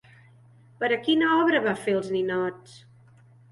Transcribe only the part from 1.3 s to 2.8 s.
obra va fer els ninots?